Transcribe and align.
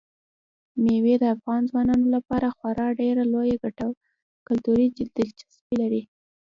مېوې 0.83 1.15
د 1.19 1.23
افغان 1.35 1.61
ځوانانو 1.69 2.07
لپاره 2.15 2.47
خورا 2.57 2.87
ډېره 2.99 3.23
لویه 3.33 3.57
کلتوري 4.47 4.87
دلچسپي 5.17 5.75
لري. 5.81 6.03